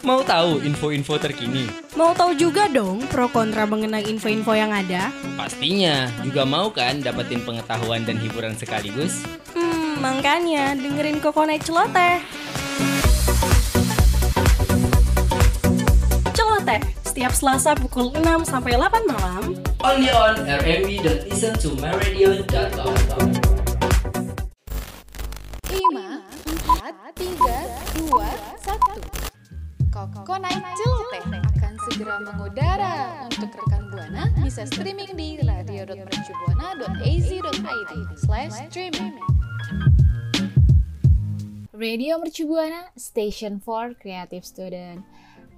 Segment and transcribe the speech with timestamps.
[0.00, 1.68] Mau tahu info-info terkini?
[1.92, 5.12] Mau tahu juga dong pro kontra mengenai info-info yang ada?
[5.36, 6.08] Pastinya.
[6.24, 9.20] Juga mau kan dapetin pengetahuan dan hiburan sekaligus?
[9.52, 12.16] Hmm, makanya dengerin Kokonai Celoteh.
[16.32, 19.52] Celoteh, setiap Selasa pukul 6 sampai 8 malam.
[19.84, 23.28] Only on rmb.listentomyradio.com
[25.68, 29.19] 5, 4, 3, 2, 1
[30.08, 33.28] Kokonai Celoteh akan segera mengudara.
[33.28, 39.12] Untuk rekan Buana bisa streaming di radio.mercubuana.az.id slash streaming.
[41.76, 45.04] Radio Mercubuana, Station for Creative Student.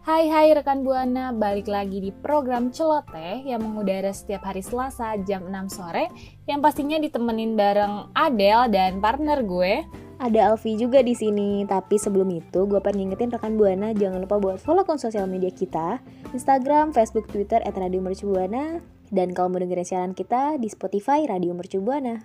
[0.02, 5.46] Hai hai rekan Buana, balik lagi di program Celoteh yang mengudara setiap hari Selasa jam
[5.46, 6.10] 6 sore.
[6.50, 9.86] Yang pastinya ditemenin bareng Adele dan partner gue
[10.22, 14.38] Ada Alfi juga di sini, tapi sebelum itu gue pengen ngingetin rekan Buana jangan lupa
[14.38, 15.98] buat follow akun sosial media kita,
[16.30, 18.78] Instagram, Facebook, Twitter at Radio Mercubuana,
[19.10, 22.22] dan kalau mau dengerin siaran kita di Spotify Radio Mercubuana.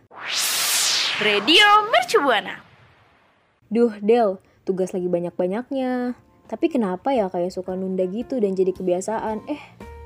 [1.26, 2.62] Radio Mercubuana.
[3.74, 6.14] Duh, Del, tugas lagi banyak-banyaknya.
[6.46, 9.42] Tapi kenapa ya kayak suka nunda gitu dan jadi kebiasaan?
[9.50, 9.62] Eh,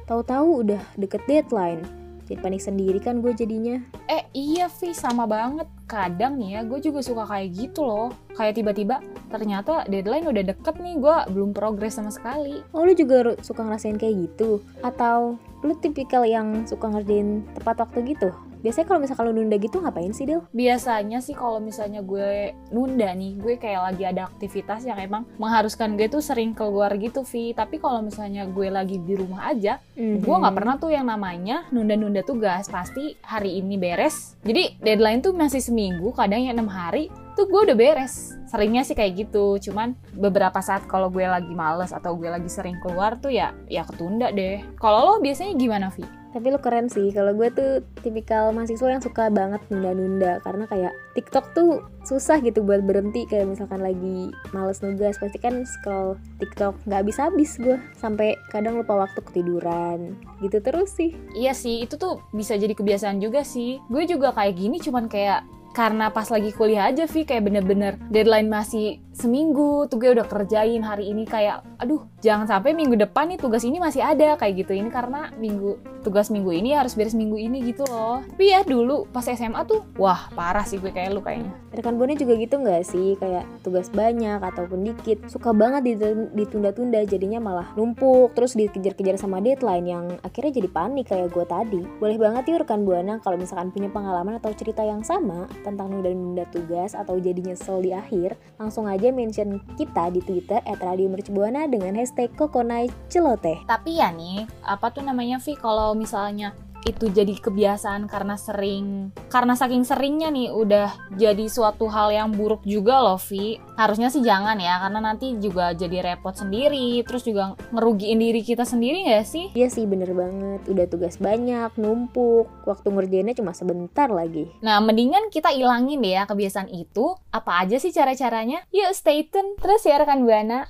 [0.08, 2.01] tahu-tahu udah deket deadline.
[2.32, 3.76] Jadi panik sendiri kan gue jadinya.
[4.08, 5.68] Eh iya Vi, sama banget.
[5.84, 8.16] Kadang nih ya, gue juga suka kayak gitu loh.
[8.40, 12.64] Kayak tiba-tiba, ternyata deadline udah deket nih, gue belum progres sama sekali.
[12.72, 14.64] Oh, lu juga suka ngerasain kayak gitu?
[14.80, 18.32] Atau lu tipikal yang suka ngerjain tepat waktu gitu?
[18.62, 20.45] Biasanya kalau misalkan lu nunda gitu ngapain sih, Del?
[20.52, 25.94] Biasanya sih kalau misalnya gue nunda nih, gue kayak lagi ada aktivitas yang emang mengharuskan
[25.94, 27.52] gue tuh sering keluar gitu Vi.
[27.52, 30.22] Tapi kalau misalnya gue lagi di rumah aja, Mhm.
[30.22, 32.66] gue nggak pernah tuh yang namanya nunda-nunda tugas.
[32.66, 34.38] Pasti hari ini beres.
[34.42, 38.38] Jadi deadline tuh masih seminggu, kadang ya enam hari tuh gue udah beres.
[38.45, 39.58] Seringnya sih kayak gitu.
[39.58, 43.82] Cuman beberapa saat kalau gue lagi males atau gue lagi sering keluar tuh ya ya
[43.82, 44.62] ketunda deh.
[44.78, 46.04] Kalau lo biasanya gimana Vi?
[46.31, 50.39] Tapi lu keren sih, kalau gue tuh tipikal mahasiswa yang suka banget nunda-nunda.
[50.42, 53.27] Karena kayak TikTok tuh susah gitu buat berhenti.
[53.27, 57.77] Kayak misalkan lagi males nugas, pasti kan scroll TikTok nggak habis-habis gue.
[57.99, 60.15] Sampai kadang lupa waktu ketiduran.
[60.39, 61.11] Gitu terus sih.
[61.36, 63.83] Iya sih, itu tuh bisa jadi kebiasaan juga sih.
[63.92, 68.52] Gue juga kayak gini cuman kayak karena pas lagi kuliah aja Vi kayak bener-bener deadline
[68.52, 73.37] masih seminggu tuh gue udah kerjain hari ini kayak aduh jangan sampai minggu depan nih
[73.37, 74.73] tugas ini masih ada kayak gitu.
[74.73, 78.26] Ini karena minggu tugas minggu ini harus beres minggu ini gitu loh.
[78.26, 81.54] Tapi ya dulu pas SMA tuh wah parah sih gue kayak lu kayaknya.
[81.70, 83.14] Rekan Buana juga gitu nggak sih?
[83.21, 85.30] Kayak tugas banyak ataupun dikit.
[85.30, 88.33] Suka banget ditu- ditunda-tunda jadinya malah numpuk.
[88.33, 91.81] Terus dikejar-kejar sama deadline yang akhirnya jadi panik kayak gue tadi.
[92.02, 96.48] Boleh banget yuk rekan Buana kalau misalkan punya pengalaman atau cerita yang sama Tentang nunda-nunda
[96.49, 101.67] tugas atau jadi nyesel di akhir Langsung aja mention kita di Twitter at Radio Mercubuana
[101.67, 103.61] dengan hashtag Kokonai Celoteh.
[103.67, 106.55] Tapi ya nih apa tuh namanya Vi kalau misalnya
[106.86, 112.65] itu jadi kebiasaan karena sering karena saking seringnya nih udah jadi suatu hal yang buruk
[112.65, 113.61] juga loh Vi.
[113.77, 117.02] Harusnya sih jangan ya karena nanti juga jadi repot sendiri.
[117.05, 119.45] Terus juga ngerugiin diri kita sendiri nggak sih?
[119.53, 122.49] Iya sih bener banget, udah tugas banyak, numpuk.
[122.65, 124.49] Waktu ngerjainnya cuma sebentar lagi.
[124.65, 127.13] Nah mendingan kita ilangin deh ya kebiasaan itu.
[127.30, 128.65] Apa aja sih cara-caranya?
[128.74, 129.57] Yuk stay tune.
[129.62, 130.65] Terus ya rekan buana.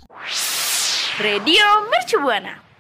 [1.19, 2.71] Radio Mercubuana.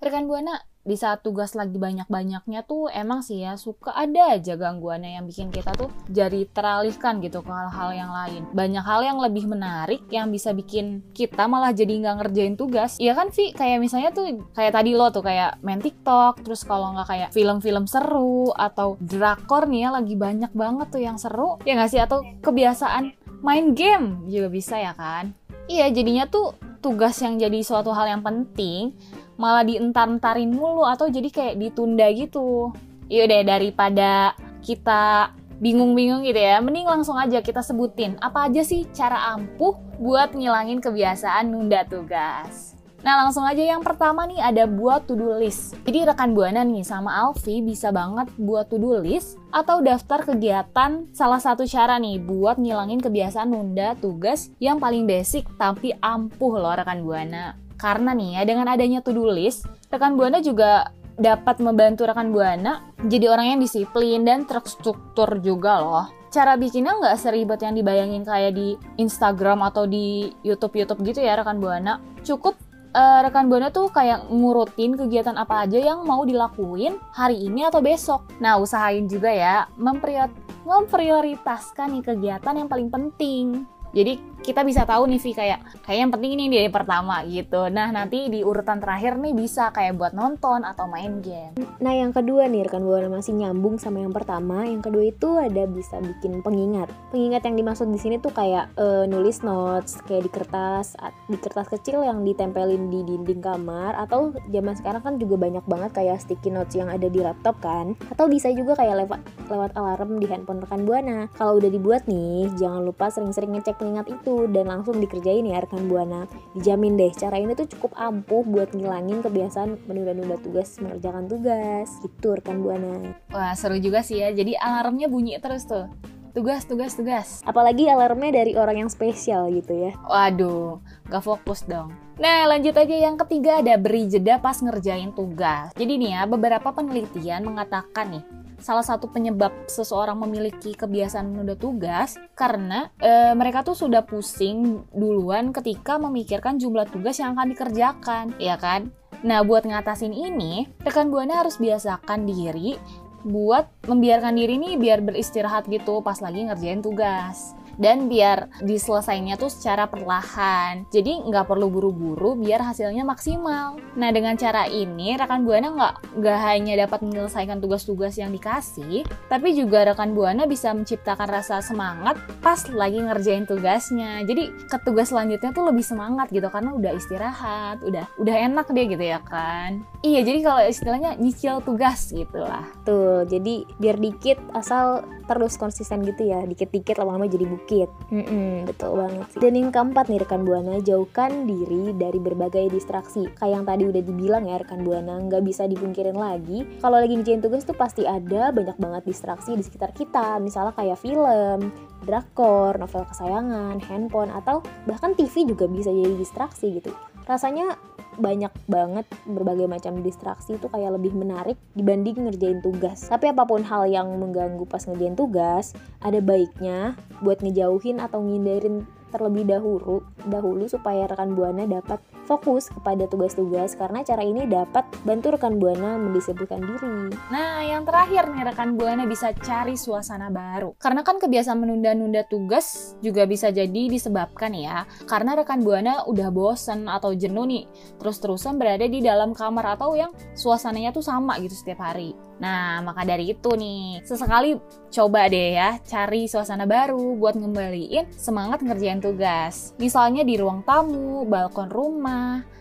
[0.00, 5.20] Rekan Buana, di saat tugas lagi banyak-banyaknya tuh emang sih ya suka ada aja gangguannya
[5.20, 8.42] yang bikin kita tuh jadi teralihkan gitu ke hal-hal yang lain.
[8.56, 12.96] Banyak hal yang lebih menarik yang bisa bikin kita malah jadi nggak ngerjain tugas.
[12.96, 13.52] Iya kan Vi?
[13.52, 17.84] Kayak misalnya tuh kayak tadi lo tuh kayak main TikTok, terus kalau nggak kayak film-film
[17.84, 21.60] seru atau drakor nih ya lagi banyak banget tuh yang seru.
[21.68, 22.00] Ya nggak sih?
[22.00, 23.12] Atau kebiasaan
[23.44, 25.36] main game juga bisa ya kan?
[25.68, 28.96] Iya jadinya tuh tugas yang jadi suatu hal yang penting
[29.40, 32.76] malah dientar-entarin mulu atau jadi kayak ditunda gitu.
[33.08, 38.84] Iya deh daripada kita bingung-bingung gitu ya, mending langsung aja kita sebutin apa aja sih
[38.92, 42.76] cara ampuh buat ngilangin kebiasaan nunda tugas.
[43.00, 45.72] Nah langsung aja yang pertama nih ada buat to-do list.
[45.88, 51.40] Jadi rekan Buana nih sama Alfi bisa banget buat to-do list atau daftar kegiatan salah
[51.40, 57.00] satu cara nih buat ngilangin kebiasaan nunda tugas yang paling basic tapi ampuh loh rekan
[57.00, 57.69] Buana.
[57.80, 63.32] Karena nih ya dengan adanya to-do list, rekan Buana juga dapat membantu rekan Buana jadi
[63.32, 66.06] orang yang disiplin dan terstruktur juga loh.
[66.28, 71.56] Cara bikinnya nggak seribet yang dibayangin kayak di Instagram atau di YouTube-YouTube gitu ya rekan
[71.58, 71.98] Buana.
[72.22, 72.54] Cukup
[72.92, 77.82] eh, rekan Buana tuh kayak ngurutin kegiatan apa aja yang mau dilakuin hari ini atau
[77.82, 78.28] besok.
[78.38, 80.32] Nah, usahain juga ya memprior-
[80.68, 83.66] memprioritaskan nih kegiatan yang paling penting.
[83.90, 87.68] Jadi kita bisa tahu nih Vi kayak kayak yang penting ini dari pertama gitu.
[87.68, 91.54] Nah nanti di urutan terakhir nih bisa kayak buat nonton atau main game.
[91.78, 94.64] Nah yang kedua nih rekan buana masih nyambung sama yang pertama.
[94.64, 96.88] Yang kedua itu ada bisa bikin pengingat.
[97.12, 100.96] Pengingat yang dimaksud di sini tuh kayak eh, nulis notes kayak di kertas
[101.28, 105.90] di kertas kecil yang ditempelin di dinding kamar atau zaman sekarang kan juga banyak banget
[105.92, 107.92] kayak sticky notes yang ada di laptop kan.
[108.08, 109.20] Atau bisa juga kayak lewat
[109.52, 111.28] lewat alarm di handphone rekan buana.
[111.36, 115.86] Kalau udah dibuat nih jangan lupa sering-sering ngecek pengingat itu dan langsung dikerjain ya rekan
[115.86, 116.26] buana.
[116.56, 121.88] Dijamin deh cara ini tuh cukup ampuh buat ngilangin kebiasaan menunda-nunda tugas mengerjakan tugas.
[122.02, 123.14] Gitu rekan buana.
[123.34, 124.30] Wah seru juga sih ya.
[124.30, 125.90] Jadi alarmnya bunyi terus tuh.
[126.30, 127.42] Tugas, tugas, tugas.
[127.42, 129.98] Apalagi alarmnya dari orang yang spesial gitu ya.
[130.06, 130.78] Waduh,
[131.10, 131.90] gak fokus dong.
[132.22, 135.74] Nah, lanjut aja yang ketiga ada beri jeda pas ngerjain tugas.
[135.74, 138.22] Jadi nih ya, beberapa penelitian mengatakan nih,
[138.60, 145.50] salah satu penyebab seseorang memiliki kebiasaan menunda tugas karena e, mereka tuh sudah pusing duluan
[145.50, 148.92] ketika memikirkan jumlah tugas yang akan dikerjakan, ya kan?
[149.20, 152.80] Nah, buat ngatasin ini, rekan Buana harus biasakan diri
[153.24, 159.48] buat membiarkan diri nih biar beristirahat gitu pas lagi ngerjain tugas dan biar diselesainya tuh
[159.48, 160.84] secara perlahan.
[160.92, 163.80] Jadi nggak perlu buru-buru biar hasilnya maksimal.
[163.96, 169.56] Nah dengan cara ini rekan buana nggak nggak hanya dapat menyelesaikan tugas-tugas yang dikasih, tapi
[169.56, 174.20] juga rekan buana bisa menciptakan rasa semangat pas lagi ngerjain tugasnya.
[174.28, 178.86] Jadi ke tugas selanjutnya tuh lebih semangat gitu karena udah istirahat, udah udah enak deh
[178.92, 179.80] gitu ya kan.
[180.04, 182.68] Iya jadi kalau istilahnya nyicil tugas gitu lah.
[182.84, 187.90] Tuh jadi biar dikit asal terus konsisten gitu ya, dikit-dikit lama-lama jadi bukit sedikit.
[188.10, 189.38] Mm-mm, betul banget sih.
[189.38, 193.30] Dan yang keempat nih rekan buana, jauhkan diri dari berbagai distraksi.
[193.38, 196.66] Kayak yang tadi udah dibilang ya rekan buana, nggak bisa dipungkirin lagi.
[196.82, 200.42] Kalau lagi ngerjain tugas tuh pasti ada banyak banget distraksi di sekitar kita.
[200.42, 201.70] Misalnya kayak film,
[202.02, 206.90] drakor, novel kesayangan, handphone, atau bahkan TV juga bisa jadi distraksi gitu.
[207.30, 207.78] Rasanya
[208.20, 213.08] banyak banget berbagai macam distraksi itu kayak lebih menarik dibanding ngerjain tugas.
[213.08, 215.72] Tapi apa pun hal yang mengganggu pas ngerjain tugas,
[216.04, 216.94] ada baiknya
[217.24, 221.98] buat ngejauhin atau ngindarin terlebih dahulu dahulu supaya rekan buana dapat
[222.30, 227.10] fokus kepada tugas-tugas karena cara ini dapat bantu rekan buana mendisiplinkan diri.
[227.34, 230.78] Nah, yang terakhir nih rekan buana bisa cari suasana baru.
[230.78, 236.86] Karena kan kebiasaan menunda-nunda tugas juga bisa jadi disebabkan ya karena rekan buana udah bosen
[236.86, 237.64] atau jenuh nih
[237.98, 242.14] terus-terusan berada di dalam kamar atau yang suasananya tuh sama gitu setiap hari.
[242.40, 244.56] Nah, maka dari itu nih, sesekali
[244.88, 249.76] coba deh ya cari suasana baru buat ngembaliin semangat ngerjain tugas.
[249.76, 252.19] Misalnya di ruang tamu, balkon rumah,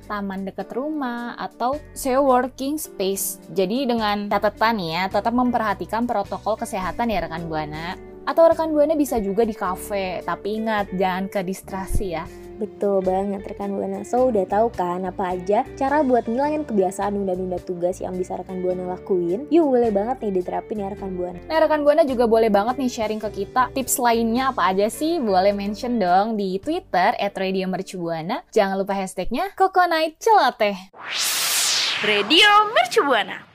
[0.10, 3.38] taman dekat rumah, atau share working space.
[3.54, 7.94] Jadi dengan catatan ya, tetap memperhatikan protokol kesehatan ya rekan Buana.
[8.26, 12.26] Atau rekan Buana bisa juga di kafe, tapi ingat jangan ke distrasi ya.
[12.60, 14.04] Betul banget rekan Buana.
[14.04, 18.60] So udah tahu kan apa aja cara buat ngilangin kebiasaan nunda-nunda tugas yang bisa rekan
[18.60, 19.48] Buana lakuin?
[19.48, 21.40] Yuk boleh banget nih diterapin ya rekan Buana.
[21.48, 25.24] Nah rekan Buana juga boleh banget nih sharing ke kita tips lainnya apa aja sih?
[25.24, 28.44] Boleh mention dong di Twitter @radiomercubuana.
[28.52, 30.92] Jangan lupa hashtagnya Kokonait Celoteh.
[32.04, 33.49] Radio Mercubuana.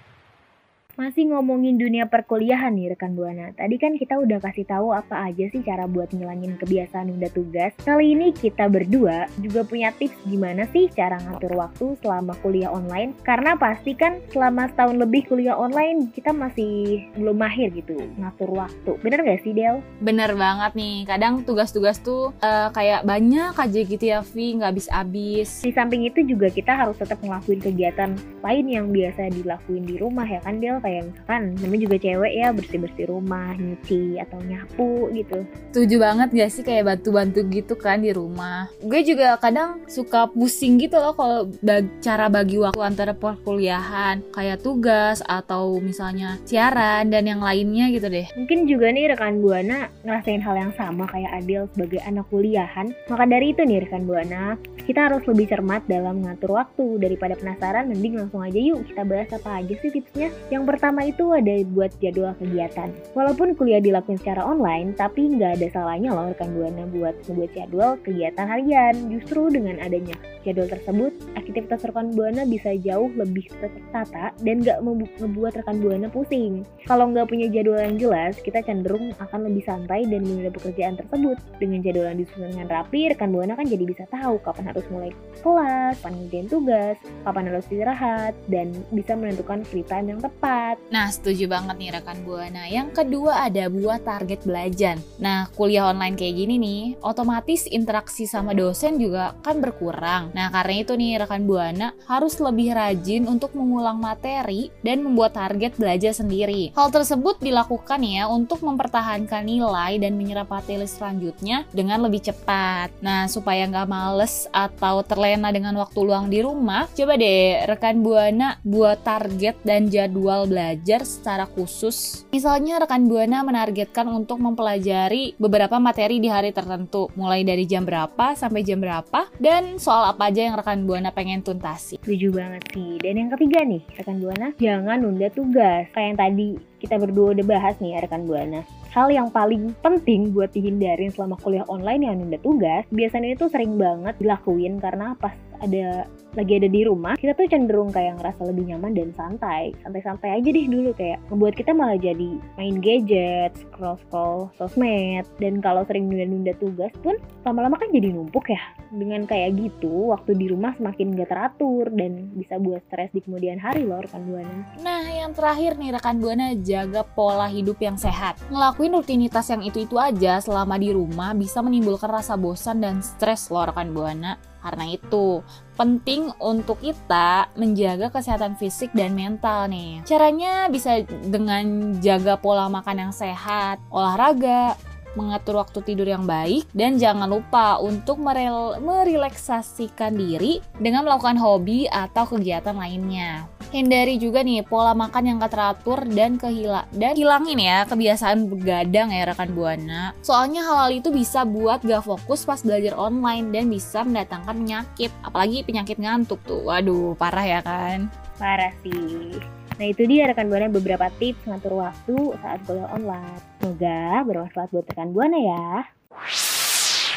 [0.94, 3.50] Masih ngomongin dunia perkuliahan nih rekan Buana.
[3.50, 7.75] Tadi kan kita udah kasih tahu apa aja sih cara buat ngilangin kebiasaan nunda tugas.
[7.82, 13.11] Kali ini kita berdua juga punya tips gimana sih cara ngatur waktu selama kuliah online.
[13.26, 18.95] Karena pasti kan selama setahun lebih kuliah online kita masih belum mahir gitu ngatur waktu.
[19.02, 19.83] Bener gak sih Del?
[19.99, 21.11] Bener banget nih.
[21.11, 25.66] Kadang tugas-tugas tuh uh, kayak banyak aja gitu ya Vi, nggak habis-habis.
[25.66, 28.14] Di samping itu juga kita harus tetap ngelakuin kegiatan
[28.47, 32.49] lain yang biasa dilakuin di rumah ya kan Del kayak misalkan namanya juga cewek ya
[32.53, 35.38] bersih-bersih rumah, nyuci atau nyapu gitu.
[35.73, 38.69] Setuju banget gak sih kayak bantu-bantu gitu kan di rumah.
[38.85, 44.61] Gue juga kadang suka pusing gitu loh kalau bag cara bagi waktu antara perkuliahan kayak
[44.61, 48.29] tugas atau misalnya siaran dan yang lainnya gitu deh.
[48.37, 52.93] Mungkin juga nih rekan Buana ngerasain hal yang sama kayak Adil sebagai anak kuliahan.
[53.09, 57.88] Maka dari itu nih rekan Buana, kita harus lebih cermat dalam mengatur waktu daripada penasaran
[57.88, 60.29] mending langsung aja yuk kita bahas apa aja sih tipsnya.
[60.53, 62.90] Yang pertama itu ada buat jadwal kegiatan.
[63.14, 67.95] Walaupun kuliah dilakukan secara online, tapi nggak ada salahnya loh rekan Buana buat membuat jadwal
[68.02, 68.95] kegiatan harian.
[69.07, 74.83] Justru dengan adanya jadwal tersebut, aktivitas rekan Buana bisa jauh lebih tertata dan nggak
[75.23, 76.66] membuat rekan Buana pusing.
[76.90, 81.38] Kalau nggak punya jadwal yang jelas, kita cenderung akan lebih santai dan menunda pekerjaan tersebut.
[81.62, 85.14] Dengan jadwal yang disusun dengan rapi, rekan Buana kan jadi bisa tahu kapan harus mulai
[85.38, 91.12] kelas, kapan ngerjain tugas, kapan harus istirahat, dan bisa menentukan free time yang tepat Nah,
[91.12, 92.64] setuju banget nih rekan Buana.
[92.64, 94.97] Yang kedua ada buat target belajar.
[95.21, 100.33] Nah, kuliah online kayak gini nih, otomatis interaksi sama dosen juga kan berkurang.
[100.33, 105.76] Nah, karena itu nih rekan Buana harus lebih rajin untuk mengulang materi dan membuat target
[105.76, 106.73] belajar sendiri.
[106.73, 112.94] Hal tersebut dilakukan ya untuk mempertahankan nilai dan menyerap materi selanjutnya dengan lebih cepat.
[113.02, 118.56] Nah, supaya nggak males atau terlena dengan waktu luang di rumah, coba deh rekan Buana
[118.62, 122.23] buat target dan jadwal belajar secara khusus.
[122.30, 128.38] Misalnya rekan Buana menargetkan untuk mempelajari beberapa materi di hari tertentu, mulai dari jam berapa
[128.38, 131.99] sampai jam berapa, dan soal apa aja yang rekan Buana pengen tuntasi.
[131.99, 133.02] Setuju banget sih.
[133.02, 135.90] Dan yang ketiga nih, rekan Buana, jangan nunda tugas.
[135.90, 136.46] Kayak yang tadi
[136.78, 138.62] kita berdua udah bahas nih ya rekan Buana.
[138.94, 143.75] Hal yang paling penting buat dihindarin selama kuliah online yang nunda tugas, biasanya itu sering
[143.75, 148.75] banget dilakuin karena pas ada lagi ada di rumah, kita tuh cenderung kayak ngerasa lebih
[148.75, 149.75] nyaman dan santai.
[149.83, 155.26] Santai-santai aja deh dulu kayak membuat kita malah jadi main gadget, scroll-scroll sosmed.
[155.38, 158.61] Dan kalau sering nunda-nunda tugas pun lama-lama kan jadi numpuk ya.
[158.95, 163.59] Dengan kayak gitu, waktu di rumah semakin gak teratur dan bisa buat stres di kemudian
[163.59, 164.59] hari loh rekan Buana.
[164.83, 168.38] Nah, yang terakhir nih rekan Buana jaga pola hidup yang sehat.
[168.50, 173.67] Ngelakuin rutinitas yang itu-itu aja selama di rumah bisa menimbulkan rasa bosan dan stres loh
[173.67, 174.38] rekan Buana.
[174.64, 180.02] Karena itu, penting untuk kita menjaga kesehatan fisik dan mental nih.
[180.07, 184.78] Caranya bisa dengan jaga pola makan yang sehat, olahraga,
[185.14, 191.87] mengatur waktu tidur yang baik, dan jangan lupa untuk merel merelaksasikan diri dengan melakukan hobi
[191.87, 193.47] atau kegiatan lainnya.
[193.75, 199.11] Hindari juga nih pola makan yang gak teratur dan kehila dan hilangin ya kebiasaan begadang
[199.11, 200.14] ya rekan buana.
[200.23, 205.66] Soalnya hal-hal itu bisa buat gak fokus pas belajar online dan bisa mendatangkan penyakit, apalagi
[205.66, 206.62] penyakit ngantuk tuh.
[206.71, 208.07] Waduh, parah ya kan?
[208.38, 209.43] Parah sih.
[209.75, 212.14] Nah itu dia rekan Buana beberapa tips ngatur waktu
[212.47, 213.43] saat kuliah online.
[213.59, 215.66] Semoga bermanfaat buat rekan Buana ya.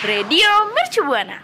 [0.01, 1.37] Radio Mercu Buana.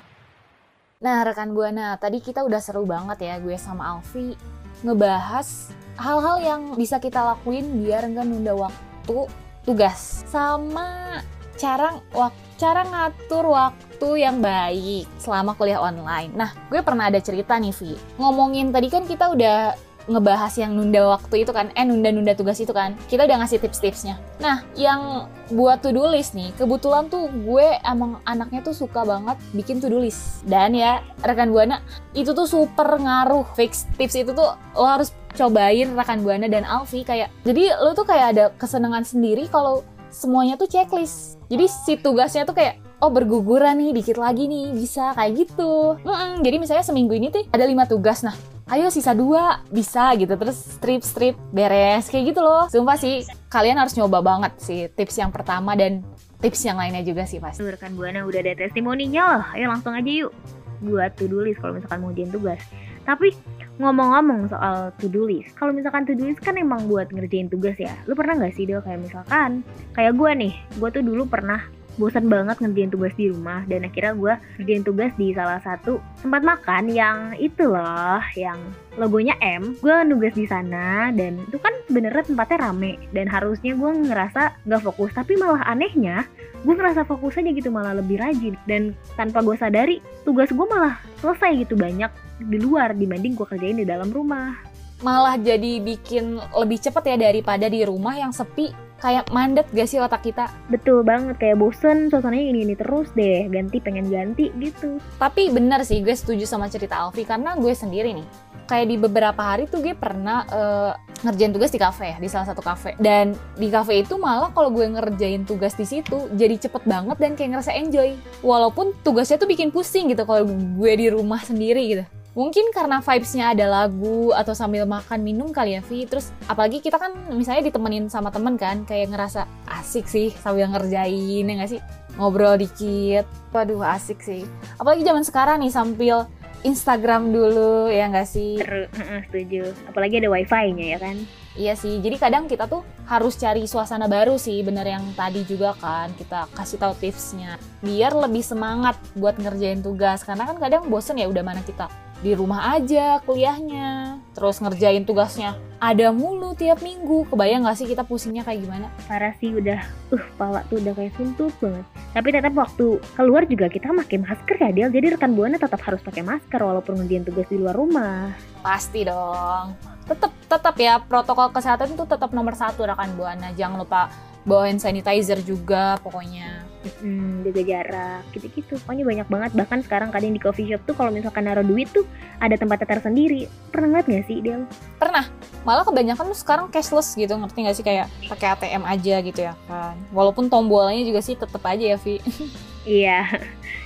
[1.05, 6.61] Nah, rekan Buana, tadi kita udah seru banget ya gue sama Alfi ngebahas hal-hal yang
[6.75, 9.31] bisa kita lakuin biar nggak nunda waktu
[9.63, 11.23] tugas sama
[11.55, 16.31] cara wak cara ngatur waktu yang baik selama kuliah online.
[16.31, 17.97] Nah, gue pernah ada cerita nih, Vi.
[18.19, 19.75] Ngomongin tadi kan kita udah
[20.05, 24.19] ngebahas yang nunda waktu itu kan, eh nunda-nunda tugas itu kan, kita udah ngasih tips-tipsnya.
[24.43, 29.79] Nah, yang buat to-do list nih, kebetulan tuh gue emang anaknya tuh suka banget bikin
[29.79, 30.43] to-do list.
[30.43, 31.79] Dan ya, rekan Buana,
[32.11, 33.47] itu tuh super ngaruh.
[33.55, 38.05] Fix tips itu tuh lo harus cobain rekan Buana dan Alfi kayak, jadi lo tuh
[38.05, 39.81] kayak ada kesenangan sendiri kalau
[40.13, 41.41] semuanya tuh checklist.
[41.49, 46.39] Jadi si tugasnya tuh kayak oh berguguran nih dikit lagi nih bisa kayak gitu Mm-mm,
[46.39, 48.33] jadi misalnya seminggu ini tuh ada lima tugas nah
[48.71, 53.75] ayo sisa dua bisa gitu terus strip strip beres kayak gitu loh sumpah sih kalian
[53.75, 55.99] harus nyoba banget sih tips yang pertama dan
[56.43, 59.45] tips yang lainnya juga sih pasti rekan Buana udah ada testimoninya loh.
[59.55, 60.35] Ayo langsung aja yuk
[60.83, 62.59] buat to-do list kalau misalkan mau ujian tugas.
[63.07, 63.31] Tapi
[63.79, 67.95] ngomong-ngomong soal to-do list, kalau misalkan to-do list kan emang buat ngerjain tugas ya.
[68.11, 69.63] Lu pernah nggak sih Del kayak misalkan
[69.95, 71.63] kayak gue nih, gue tuh dulu pernah
[71.97, 73.65] bosan banget ngerjain tugas di rumah.
[73.69, 78.57] Dan akhirnya gue ngerjain tugas di salah satu tempat makan yang itu loh yang
[78.97, 79.77] logonya M.
[79.81, 82.93] Gue nugas di sana dan itu kan sebenarnya tempatnya rame.
[83.13, 86.25] Dan harusnya gue ngerasa nggak fokus tapi malah anehnya
[86.63, 88.55] gue ngerasa fokus aja gitu malah lebih rajin.
[88.65, 92.09] Dan tanpa gue sadari tugas gue malah selesai gitu banyak
[92.43, 94.55] di luar dibanding gue kerjain di dalam rumah.
[95.03, 98.71] Malah jadi bikin lebih cepet ya daripada di rumah yang sepi
[99.03, 100.47] kayak mandet gak sih otak kita?
[100.71, 105.03] Betul banget kayak bosen suasananya ini ini terus deh ganti pengen ganti gitu.
[105.19, 108.27] Tapi bener sih gue setuju sama cerita Alfi karena gue sendiri nih
[108.63, 110.91] kayak di beberapa hari tuh gue pernah eh,
[111.27, 112.95] ngerjain tugas di kafe ya di salah satu kafe.
[112.95, 117.35] Dan di kafe itu malah kalau gue ngerjain tugas di situ jadi cepet banget dan
[117.35, 118.15] kayak ngerasa enjoy.
[118.39, 123.53] Walaupun tugasnya tuh bikin pusing gitu kalau gue di rumah sendiri gitu mungkin karena vibes-nya
[123.53, 126.05] ada lagu atau sambil makan minum kali ya Vi.
[126.09, 131.45] Terus apalagi kita kan misalnya ditemenin sama temen kan kayak ngerasa asik sih sambil ngerjain
[131.45, 131.81] ya nggak sih?
[132.17, 133.25] Ngobrol dikit.
[133.53, 134.45] Waduh asik sih.
[134.81, 136.25] Apalagi zaman sekarang nih sambil
[136.65, 138.57] Instagram dulu ya nggak sih?
[138.57, 139.63] Seru, heeh, setuju.
[139.91, 141.17] Apalagi ada wifi-nya ya kan?
[141.53, 145.77] Iya sih, jadi kadang kita tuh harus cari suasana baru sih, bener yang tadi juga
[145.77, 150.25] kan kita kasih tahu tipsnya, biar lebih semangat buat ngerjain tugas.
[150.25, 151.85] Karena kan kadang bosen ya udah mana kita
[152.23, 154.23] di rumah aja kuliahnya.
[154.33, 157.27] terus ngerjain tugasnya ada mulu tiap minggu.
[157.27, 158.87] Kebayang gak sih kita pusingnya kayak gimana?
[159.03, 159.83] Parah sih udah
[160.15, 161.83] uh pala tuh udah kayak suntuk banget.
[162.15, 164.89] Tapi tetap waktu keluar juga kita pakai masker ya Del.
[164.95, 168.31] Jadi rekan buana tetap harus pakai masker walaupun ngerjain tugas di luar rumah.
[168.63, 169.75] Pasti dong.
[170.07, 174.07] Tetap tetap ya protokol kesehatan itu tetap nomor satu rekan buana jangan lupa
[174.43, 176.67] bawa hand sanitizer juga pokoknya.
[176.99, 178.75] Hmm, jaga jarak gitu-gitu.
[178.83, 179.51] Pokoknya banyak banget.
[179.55, 182.03] Bahkan sekarang kadang di coffee shop tuh kalau misalkan naruh duit tuh
[182.43, 183.47] ada tempat tersendiri.
[183.71, 184.67] Pernah ngeliat gak sih Del?
[184.99, 185.27] pernah.
[185.63, 187.85] Malah kebanyakan tuh sekarang cashless gitu ngerti gak sih?
[187.87, 189.95] Kayak pakai ATM aja gitu ya kan.
[190.11, 192.19] Walaupun tombolnya juga sih tetap aja ya Vi
[192.99, 193.31] iya.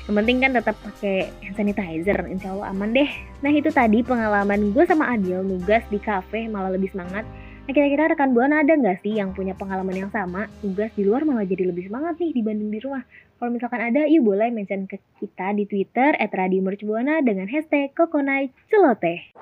[0.10, 2.18] Yang penting kan tetap pakai hand sanitizer.
[2.34, 3.10] Insya Allah aman deh.
[3.46, 7.30] Nah itu tadi pengalaman gue sama Adil nugas di cafe malah lebih semangat
[7.68, 11.28] Nah kira-kira rekan Buana ada nggak sih yang punya pengalaman yang sama, tugas di luar
[11.28, 13.04] malah jadi lebih semangat nih dibanding di rumah?
[13.36, 17.92] Kalau misalkan ada, yuk boleh mention ke kita di Twitter at Radio Mercubuana dengan hashtag
[17.92, 19.36] Kokonai Celoteh.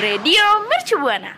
[0.00, 1.36] Radio Mercubuana.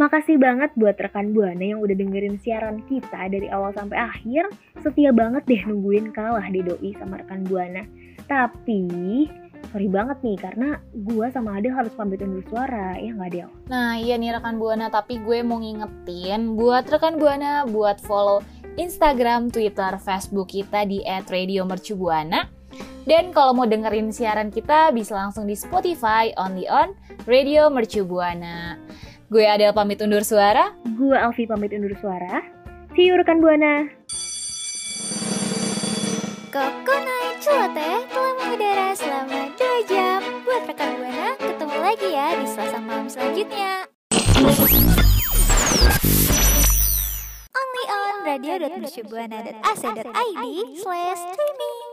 [0.00, 4.48] Makasih banget buat rekan Buana yang udah dengerin siaran kita dari awal sampai akhir.
[4.80, 7.84] Setia banget deh nungguin kalah di doi sama rekan Buana.
[8.24, 9.28] Tapi
[9.74, 13.50] sorry banget nih karena gue sama Adel harus pamit undur suara ya nggak Adel?
[13.66, 18.38] Nah iya nih rekan Buana tapi gue mau ngingetin buat rekan Buana buat follow
[18.78, 22.46] Instagram, Twitter, Facebook kita di @radiomercubuana.
[23.02, 26.94] Dan kalau mau dengerin siaran kita bisa langsung di Spotify only on
[27.26, 28.78] Radio Mercubuana.
[29.26, 30.70] Gue Adel pamit undur suara.
[30.86, 32.38] Gue Alfi pamit undur suara.
[32.94, 33.90] See you rekan Buana.
[36.54, 39.53] Kokonai Celoteh telah mengudara selama 2
[39.88, 40.20] jam.
[40.46, 43.90] Buat rekan Buana, ketemu lagi ya di Selasa malam selanjutnya.
[47.54, 51.83] Only on radio.mercubuana.ac.id slash streaming.